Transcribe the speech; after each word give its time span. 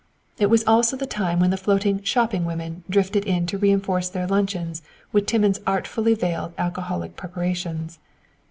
It 0.39 0.47
was 0.47 0.63
also 0.65 0.97
the 0.97 1.05
time 1.05 1.39
when 1.39 1.51
the 1.51 1.57
floating 1.57 2.01
"shopping 2.01 2.43
women" 2.43 2.83
drifted 2.89 3.23
in 3.23 3.45
to 3.45 3.59
reinforce 3.59 4.09
their 4.09 4.25
luncheons 4.25 4.81
with 5.11 5.27
Timmins' 5.27 5.59
artfully 5.67 6.15
veiled 6.15 6.53
alcoholic 6.57 7.15
preparations. 7.15 7.99